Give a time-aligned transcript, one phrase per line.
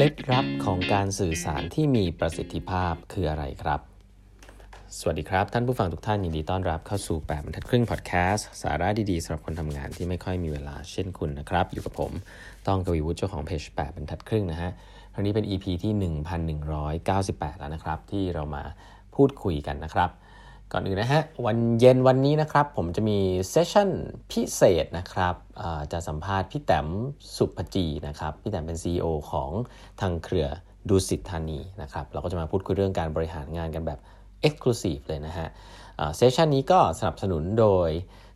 [0.00, 3.80] ล็ดลับของการสื่อสารที่มีประสิทธิภาพคืออะไรครับ
[4.98, 12.12] สวัสดีครับ ท่านผู้ฟังทุกท่านยินดีต้อนรับเข้าสู่ 8บรรทัดครึ่งพอดแคสต์สาระดีๆสำหรับคนทำงานที่ไม่ค่อยมีเวลาเช่นคุณนะครับ อยู่กับผม
[12.66, 14.70] ต้องกวีวุฒิเจ้าของเพจ8บรรทัดครึ่งนะฮะ
[15.12, 15.92] ครั้งนี้เป็น EP ที่
[16.72, 18.64] 1198 แล้วนะครับ ที่เรามา
[19.14, 20.10] พูดคุยกันนะครับ
[20.72, 23.18] ก่อนอื่นนะฮะ วันเย็นวันนี้นะครับ ผมจะมี
[23.50, 23.90] เซสชั่น
[24.30, 25.34] พิเศษนะครับ
[25.92, 26.88] จะสัมภาษณ์พี่แต้ม
[27.36, 29.50] สุภจีนะครับ พี่แต้มเป็น CEO ของ
[30.00, 30.46] ทางเครือ
[30.88, 33.98] ดูสิทธานีนะครับ เราก็จะมาพูดคุยเรื่องการบริหารงานกันแบบ
[34.46, 35.48] Exclusive เลยนะฮะ
[36.16, 37.90] เซสชันนี้ก็สนับสนุนโดย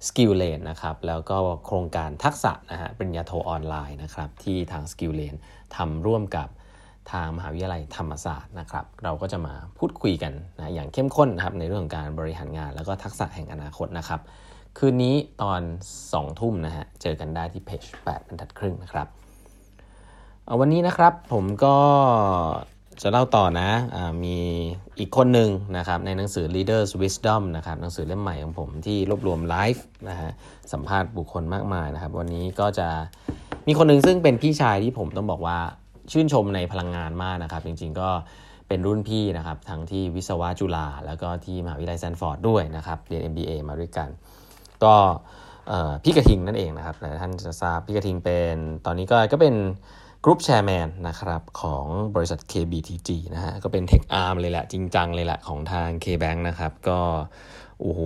[0.06, 5.38] Skill Lane นะครับ แล้วก็โครงการทักษะนะฮะปริญญาโทออนไลน์นะครับ ที่ทาง Skill Lane
[5.76, 6.48] ทำร่วมกับ
[7.12, 14.20] ทางมหาวิทยาลัยธรรมศาสตร์นะครับ เราก็จะมาพูดคุยกันนะอย่างเข้มข้นนะครับในเรื่องของการบริหารงาน แล้วก็ทักษะแห่งอนาคตนะครับ
[14.78, 15.60] คืนนี้ตอน
[16.00, 19.06] 2ทุ่มนะฮะเจอกันได้ที่เพจ8บรรทัดครึ่งนะครับ
[20.60, 21.76] วันนี้นะครับผมก็
[23.02, 23.70] จะเล่าต่อนะ
[24.24, 24.36] มี
[24.98, 30.30] อีกคนหนึ่งนะครับในหนังสือ Leaders Wisdom นะครับหนังสือเล่มใหม่ของผมที่รวบรวมไลฟ์นะฮะ
[30.72, 32.88] สัมภาษณ์บุคคลมากมายนะครับ วันนี้ก็จะ
[33.66, 35.58] มีคนหนึ่งซึ่งเป็นพี่ชายที่ผมต้องบอกว่า
[36.12, 38.08] ชื่นชมในพลังงานมากนะครับ จริง ๆ ก็
[38.68, 44.08] เป็นรุ่นพี่นะครับ ทั้งที่วิศวะจุฬาแล้วก็ที่มหาวิทยาลัยแซนฟอร์ดด้วยนะครับ เรียน MBA มาด้วยกัน
[44.84, 44.94] ก็
[46.04, 49.54] พี่กระทิงนั่นเองนะครับหลายท่านจะทราบพี่กระทิงเป็นตอนนี้ก็ก็เป็น
[50.24, 57.00] group chairman นะครับของบริษัท KBTG นะฮะก็เป็น tech arm เลยแหละ จริงจังเลยแหละของทาง KBank นะครับ ก็
[57.80, 58.00] โอ้โห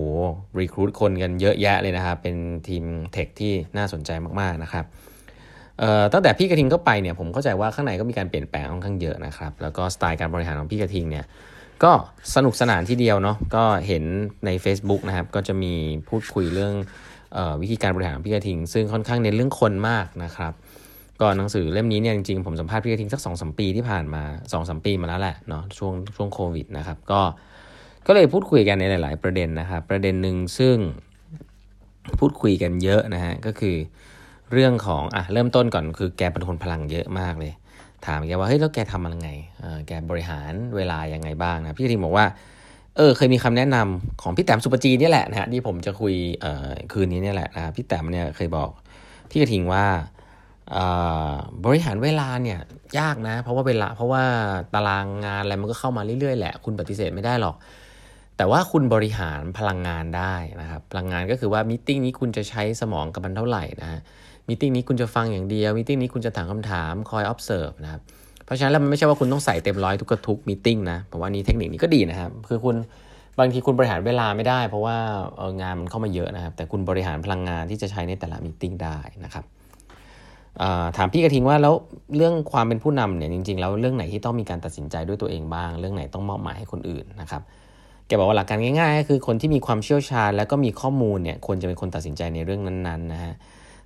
[0.59, 2.83] recruit คนกันเยอะแยะเลยนะครับ เป็นทีม
[3.13, 4.85] tech ที่น่าสนใจมาก ๆ นะครับ
[6.13, 11.25] ตั้งแต่พี่กระทิงก็ไปเนี่ยผมเข้าใจว่าข้างในก็มีการเปลี่ยนแปลงค่อนข้างเยอะนะครับแล้วก็สไตล์การบริหารของพี่กระทิงเนี่ย
[11.83, 11.91] ก็
[12.35, 14.03] สนุกสนานที่เดียวเนาะก็เห็น
[14.45, 15.73] ใน Facebook นะครับก็จะมี
[16.09, 16.73] พูดคุยเรื่อง
[17.37, 20.53] ออวิธีการบริหารพี่กระทิง ซึ่งค่อนข้างเน้นเรื่องคนมากนะครับ
[21.21, 27.21] ก็หนังสือเล่มนี้เนี่ยจริงๆผมสัมภาษณ์พี่กระทิงสักสองสมปีที่ผ่านมา2อสปีมาแล้วแหละเนาะช่วงช่วงโควิดนะครับก็
[28.07, 30.77] ก็เลยพูดคุยกันในหลาย ๆ ประเด็นนะครับประเด็นหนึ่งซึ่ง
[32.19, 33.75] พูดคุยกันเยอะนะฮะก็คือ
[34.53, 37.53] เรื่องของอะเริ่มต้นก่อนคือแกเป็นคนพลังเยอะมากเลย
[38.05, 39.29] ถามแกว่าเฮ้ยแล้วแกทำยังไง
[39.87, 42.25] แกบริหารเวลายังไงบ้างนะพี่ทีบอกว่า
[42.97, 48.69] เออเคยมีคำแนะนำของพี่แต้มสุปจีนี่แหละนะฮะที่ผมจะคุยเอ่อคืนนี้นี่แหละนะพี่แต้มเนี่ยเคยบอก
[49.29, 49.85] พี่กระทิงว่า
[51.65, 52.59] บริหารเวลาเนี่ย
[52.99, 54.23] ยากนะ เพราะว่าเวลาเพราะว่า
[54.73, 57.55] ตารางงานอะไรมันก็เข้ามาเรื่อยๆแหละ คุณปฏิเสธไม่ได้หรอก
[58.37, 63.99] แต่ว่าคุณบริหารพลังงานได้นะครับพลังงานก็คือว่ามิ팅นี้คุณจะใช้สมองกับมันเท่าไหร่นะ
[64.49, 68.01] meeting นี้คุณจะฟังอย่างเดียว meeting นี้คุณจะถามคำถามคอย observe นะครับ
[68.45, 72.75] เพราะฉะนั้นแล้วมันไม่ใช่ว่าคุณต้องใส่เต็มร้อยทุกกระทุก meeting นะผมว่านี้เทคนิคนี้ก็ดีนะครับคือคุณ
[73.39, 74.97] บางทีคุณบริหารเวลาไม่ได้ เพราะว่า
[75.61, 79.45] งานมันเข้ามาเยอะนะครับ แต่คุณบริหารพลังงานที่จะใช้ในแต่ละ meeting ได้นะครับ
[80.97, 81.73] ถามพี่กระทิงว่าแล้ว
[82.15, 87.41] เรื่องความเป็นผู้นำเนี่ยจริงๆแล้วเรื่องไหนที่ต้องมีการตัดสินใจด้วยตัวเองบ้าง เรื่องไหนต้องมอบหมายให้คนอื่นนะครับ
[88.07, 93.33] แกบอกว่าหลักการง่ายๆก็คือคนที่มีความเชี่ยวชาญ แล้วก็มีข้อมูลเนี่ยควรจะเป็นคนตัดสินใจในเรื่องนั้นๆนะฮะ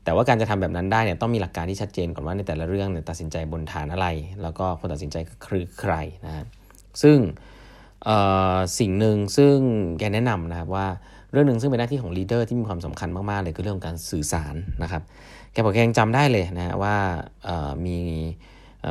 [0.04, 4.08] แต่ว่าการจะทำแบบนั้นได้เนี่ยต้องมีหลักการที่ชัดเจนก่อนว่าในแต่ละเรื่องเนี่ยตัดสินใจบนฐานอะไร
[4.42, 5.94] แล้วก็คนตัดสินใจคือใคร
[6.26, 6.46] นะฮะ
[7.02, 7.18] ซึ่ง
[8.80, 9.56] สิ่งหนึ่งซึ่ง
[10.00, 10.88] แกแนะนำนะครับว่า
[11.32, 15.02] เรื่องหนึ่งซึ่งเป็นหน้าที่ของลีดเดอร์ที่มีความสำคัญมาก ๆ เลยคือเรื่องการสื่อสารนะครับ
[15.52, 16.96] แกบอกแกยังจำได้เลยนะว่า
[17.86, 17.98] มี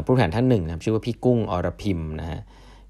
[0.05, 2.41] ผู้บริหารท่านหนึ่งนะชื่อว่าพี่กุ้งอรพิมนะฮะ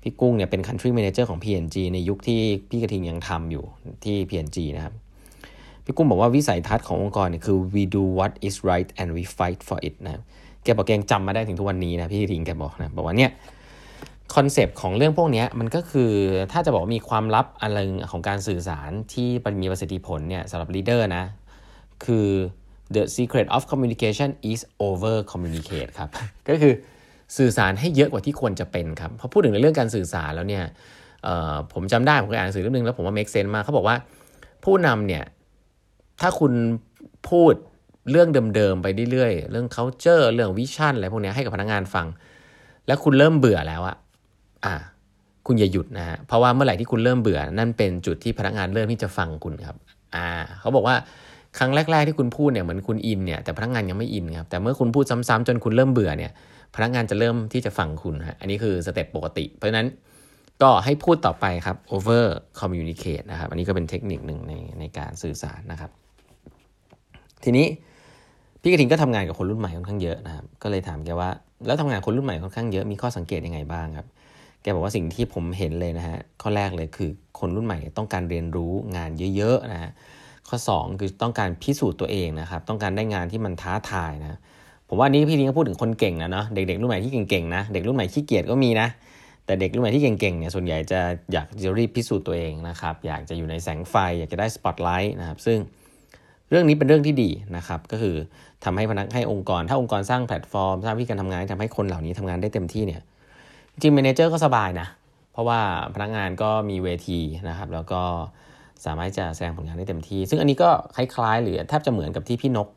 [0.02, 2.40] พี่กุ้งเนี่ยเป็น country manager ของ PNG ในยุคที่
[2.70, 3.64] พี่กระทิงยังทำอยู่
[4.04, 4.94] ที่ P&G นะครับ
[5.84, 10.22] พี่ทิงบอกว่าวิสัยทัศน์ขององค์กรเนี่ยคือ we do what is right and we fight for it นะ
[10.64, 13.30] แกบอกแกยังจำมาได้ถึงทุกวันนี้นะพี่ทิงแกบอกนะบอกว่าเนี่ย
[14.34, 16.12] คอนเซปต์ของเรื่องพวกนี้มันก็คือ
[16.52, 17.78] ถ้าจะบอกมีความลับอะไร
[18.12, 19.28] ของการสื่อสารที่
[19.62, 21.24] มีประสิทธิผลเนี่ยสำหรับ leader นะ
[22.04, 22.26] คือ
[22.94, 26.08] the secret of communication is over communicate ครับ
[26.48, 26.72] ก็คือ
[27.38, 30.64] สื่อสารให้เยอะกว่าที่ควรจะเป็นครับพอพูดถึงในเรื่องการสื่อสารแล้วเนี่ย
[31.72, 33.96] ผมจำได้ผมเคยอ่านหนังสือเรื่องนึงแล้วผมว่า make sense มากเขาบอกว่า
[34.64, 35.22] ผู้นำเนี่ย
[36.20, 36.52] ถ้าคุณ
[37.30, 37.54] พูด
[38.10, 42.06] เรื่องเดิมๆไปเรื่อยๆ เรื่อง culture เรื่องวิชั่นอะไรพวกนี้ให้กับพนักงานฟัง
[42.86, 43.96] แล้วคุณเริ่มเบื่อแล้วอะ
[44.64, 44.74] อะ
[45.46, 49.76] คุณอย่าหยุดนะฮะ เพราะว่าเมื่อไหร่ที่คุณเริ่มเบื่อ นั่นเป็นจุดที่พนักงานเริ่มที่จะฟังคุณครับ
[50.14, 50.28] อ่า
[50.60, 50.96] เขาบอกว่า
[51.58, 56.32] ครั้งแรก ๆที่คุณพูดเนี่ยเหมือนคุณอินเนี่ยแต่พนักงานยังไม่อินครับแต่เมื่อคุณพูดซ้ำๆจนคุณเริ่มเบื่อเนี่ย
[56.74, 59.86] พนักงานจะเริ่มที่จะฟังคุณฮะอันนี้คือสเต็ปปกติ เพราะฉะนั้น
[60.62, 62.26] ก็ให้พูดต่อไปครับ over
[62.60, 65.90] communicate นะครับ อันนี้ก็เป็นเทคนิคหนึ่งในในการสื่อสารนะครับ
[67.44, 67.66] ทีนี้
[68.62, 71.30] พี่กระทิงก็ทำงานกับคนรุ่นใหม่ค่อนข้างเยอะนะครับก็เลยถามแกว่า
[71.66, 74.06] แล้วทำงานคนรุ่นใหม่ค่อนข้างเยอะมีข้อสังเกตยังไงบ้างครับ
[74.62, 79.90] แกบอกว่าสิ่งที่ผมเห็นเลยนะฮะข้อแรกเลยคือคนรุ่นใหม่ต้องการเรียนรู้งานเยอะๆนะฮะ
[80.48, 84.38] ข้อ 2 คือต้องการพิสูจน์ตัวเองนะครับต้องการได้งานที่มันท้าทายนะ
[84.88, 88.88] ผมว่านี้พี่ทิงก็พูดถึงคนเก่งนะเนาะเด็กๆรุ่นใหม่ที่เก่งๆนะเด็กรุ่นใหม่ขี้เกียจก็มีนะ
[89.46, 91.00] แต่เด็กรุ่นใหม่ที่เก่งๆเนี่ยส่วนใหญ่จะ
[91.32, 95.58] อยากจะรีบพิสูจน์ตัวเองนะครับอยากจะอยู่ในแสงไฟ อยากจะได้สปอตไลท์นะครับซึ่ง
[96.52, 98.16] เรื่องนี้เป็นเรื่องที่ดีนะครับ ก็คือ
[98.64, 103.00] ทำให้พนักให้องค์กร ถ้าองค์กรสร้างแพลตฟอร์ม สร้างวิธีการทำงานทำให้คนเหล่านี้ทำงานได้เต็มที่เนี่ย
[103.72, 104.86] จริง manager ก็สบายนะ
[105.32, 105.60] เพราะว่า
[105.94, 108.02] พนักงานก็มีเวทีนะครับ แล้วก็
[108.84, 112.68] สามารถจะแสดงผลงานได้เต็มที่ ซึ่งอันนี้ก็คล้ายๆ หรือแทบจะเหมือนกับที่พี่นก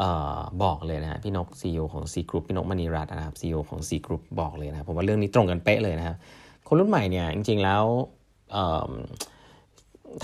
[0.00, 0.02] อ
[0.36, 6.16] อบอกเลยนะฮะพี่นก CEO ของ C Group พี่นกมณีรัตน์นะครับ CEO ของ C Group บอกเลยนะผมว่าเรื่องนี้ตรงกันเป๊ะเลยนะครับ
[6.68, 7.84] คนรุ่นใหม่เนี่ยจริงๆแล้ว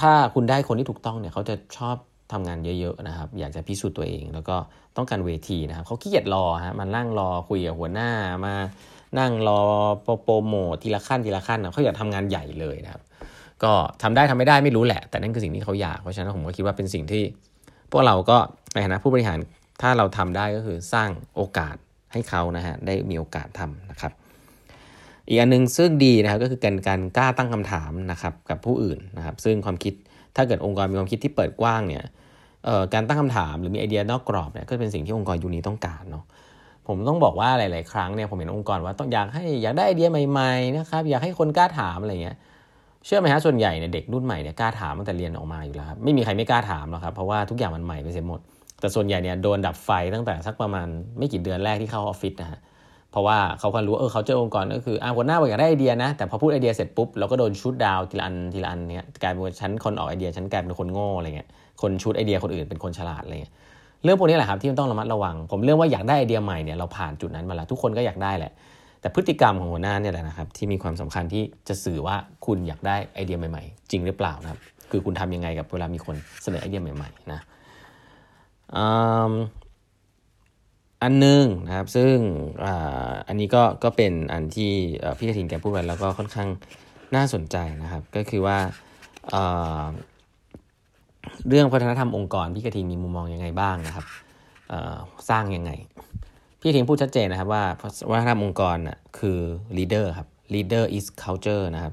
[0.01, 1.97] ถ้าคุณได้คนที่ถูกต้องเนี่ยเขาจะชอบ
[2.33, 4.57] ทำงานเยอะๆนะครับ อยากจะพิสูจน์ตัวเอง แล้วก็
[4.97, 8.11] ต้องการเวทีนะครับเขาขี้เกียจรอฮะมันนั่งรอคุยกับหัวหน้า
[8.47, 8.55] มา
[9.19, 9.61] นั่งรอ
[10.25, 13.03] โปรโมททีละขั้นทีละขั้นนะเขาอยากทำงานใหญ่เลยนะครับ
[13.63, 13.73] ก็
[14.03, 17.23] ทำได้ทำไม่ได้ไม่รู้แหละ แต่นั่นคือสิ่งที่เขาอยากเพราะฉะนั้นผมก็คิดว่าเป็นสิ่งที่
[17.91, 18.39] พวกเราก็
[18.73, 19.39] ในฐานะผู้บริหาร
[19.83, 21.77] ถ้าเราทำได้ก็คือสร้างโอกาส
[22.13, 24.13] ให้เขานะฮะได้มีโอกาสทำนะครับ
[25.29, 29.95] อีกอันนึงซึ่งดีนะครับก็คือการการกล้าตั้งคำถามนะครับกับผู้อื่นนะครับ ซึ่งความคิด
[30.37, 32.05] ถ้าเกิดองค์กรมีความคิดที่เปิดกว้างเนี่ย
[32.95, 36.25] การตั้งคำถามหรือมีไอเดียนอกกรอบเนี่ยก็เป็นสิ่งที่องค์กรยูนี้ต้องการเนาะ
[36.87, 42.37] ผมต้องบอกว่าหลาย ๆ ครั้งเนี่ยผมเห็นองค์กรว่าต้องอยากให้อยากได้ไอเดียใหม่ ๆ นะครับอยากให้คนกล้าถามอะไรเงี้ย
[43.07, 48.41] เชื่อไหมฮะส่วนใหญ่เนี่ยเด็กรุ่นใหม่เนี่ยกล้าถามตั้งแต่เรียนออกมาอยู่แล้วครับไม่มีใครไม่กล้าถามหรอกครับเพราะว่าทุกอย่างมันใหม่ไปเสียหมด
[48.81, 50.87] แต่ส่วนใหญ่เนี่ยโดนดับไฟตั้งแต่สักประมาณ
[51.19, 52.61] ไม่กี่เดือนแรกที่เข้าออฟฟิศนะฮะ
[53.11, 61.49] เพราะว่าเขาคันรู้เออเขาเจอองค์กรก็คืออ่าหัวหน้าบอกอยากได้ไอเดียนะ แต่พอพูดไอเดียเสร็จปุ๊บเราก็โดนชุดดาวทีละอันทีละอันเนี่ยกลายเป็นฉันคนออกไอเดียฉันกลายเป็นคนโง่อะไรเงี้ย
[61.83, 63.55] คนชุดไอเดียคนอื่นเป็นคนฉลาดอะไรเงี้ย
[64.05, 68.53] เรื่องพวกนี้แหละครับที่มันต้องระมัดระวัง ผมเรื่องว่าอยากได้ไอเดียใหม่เนี่ยเราผ่านจุดนั้นมาแล้วทุกคนก็อยากได้แหละ
[69.01, 72.17] แต่พฤติกรรมของหัวหน้าเนี่ยแหละนะครับที่มีความสำคัญที่จะสื่อว่า
[72.47, 74.61] คุณอยากได้ไอเดียใหม่ๆ จริงหรือเปล่านะครับ
[74.91, 77.41] คือคุณทำยังไงกับเวลามีคนเสนอไอเดียใหม่ๆนะ
[81.03, 82.15] อันนึงนะครับ ซึ่ง
[83.29, 84.73] อันนี้ก็ก็เป็นอันที่
[85.19, 86.49] พี่กระทิงแกพูดไปแล้วก็ค่อนข้าง
[87.15, 88.59] น่าสนใจนะครับ ก็คือว่า
[91.49, 94.07] เรื่องวัฒนธรรมองค์กรพี่กระทิงมีมุมมองยังไงบ้างนะครับ
[95.31, 95.71] สร้างยังไง
[96.61, 97.65] พี่กระทิงพูดชัดเจนนะครับว่า
[98.11, 98.77] วัฒนธรรมองค์กร
[99.19, 99.39] คือ
[99.77, 101.93] leader ครับ leader is culture นะครับ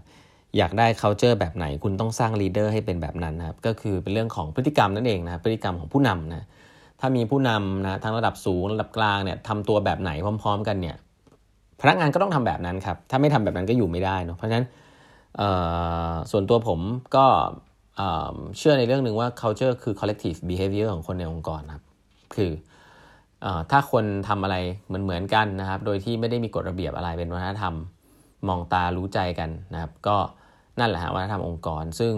[0.58, 6.48] อยากได้ culture แบบไหนคุณต้องสร้าง leader ให้เป็นแบบนั้นนะครับก็คือเป็นเรื่องของพฤติกรรมนั่นเองนะครับพฤติกรรมของผู้นำนะ
[7.00, 10.12] ถ้ามีผู้นำนะทั้งระดับสูงระดับกลางเนี่ยทำตัวแบบไหน
[10.44, 10.96] พร้อม ๆ กันเนี่ย
[11.82, 14.66] พนักงานก็ต้องทำแบบนั้นครับ ถ้าไม่ทำแบบนั้นก็อยู่ไม่ได้เนาะเพราะฉะนั้น
[16.32, 16.80] ส่วนตัวผม
[17.16, 17.26] ก็
[18.58, 21.84] เชื่อในเรื่องหนึ่งว่า culture คือ collective behavior ของคนในองค์กรครับ
[22.36, 22.52] คือ
[23.46, 24.56] อถ้าคนทำอะไร
[24.88, 27.76] เหมือนเหมือนกันนะครับ โดยที่ไม่ได้มีกฎระเบียบอะไรเป็นวัฒนธรรม
[28.48, 30.18] มองตารู้ใจกันนะครับ ก็
[30.80, 32.14] นั่นแหละฮะวัฒนธรรมองค์กร ซึ่ง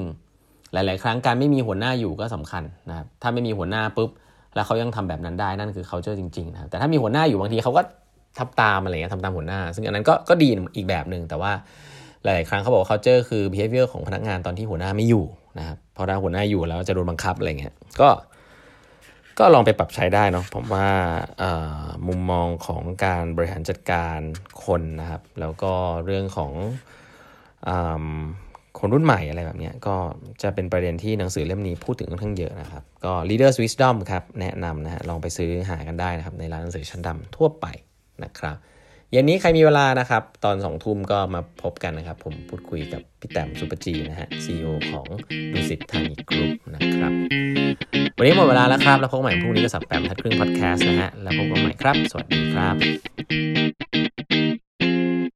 [0.74, 4.10] หลาย ๆ ครั้งการไม่มีหัวหน้าอยู่ก็สำคัญนะครับ ถ้าไม่มีหัวหน้าปุ๊บ
[4.56, 7.82] แล้วเขายังทำแบบนั้นได้นั่นคือ culture จริงๆนะครับแต่ถ้ามีหัวหน้าอยู่บางทีเขาก็
[8.40, 11.52] ทำตามอะไรเงี้ยทำตามหัวหน้า ซึ่งอันนั้นก็ก็ดีอีกแบบหนึ่งแต่ว่า
[12.24, 15.26] หลายๆครั้งเขาบอก culture คือ behavior ของพนักงานตอนที่หัวหน้าไม่อยู่
[15.60, 18.10] นะครับพอได้หัวหน้าอยู่แล้วจะโดนบังคับอะไรเงี้ยก็
[19.40, 20.88] ก็ลองไปปรับใช้ได้เนาะผมว่า
[22.08, 24.20] มุมมองของการบริหารจัดการ
[24.66, 25.74] คนนะครับ แล้วก็
[26.06, 26.52] เรื่องของ
[28.80, 29.96] คนรุ่นใหม่อะไรแบบนี้ก็
[30.42, 37.66] จะเป็นประเด็นที่หนังสือเล่มนี้พูดถึงค่อนข้างเยอะนะครับ ก็ Leaders Wisdom ครับ แนะนำนะฮะลองไปซื้อหากันได้นะครับ ในร้านหนังสือชั้นดำทั่วไป
[38.24, 38.58] นะครับ
[39.12, 45.08] เย็นนี้ใครมีเวลานะครับ ตอนสองทุ่มก็มาพบกันนะครับ ผมพูดคุยกับพี่แต้มสุปจีนะฮะซีอของ
[45.52, 47.12] ดูสิตธานีกรุ๊ปนะครับ
[48.18, 54.39] วันนี้หมดเวลาแล้วครับ แล้วพบกันใหม่พรุ่งนี้ก็สับแปมทัดครึ่งพอดแคสต์นะฮะ แล้วพบกันใหม่ครับ สวัสดีครับ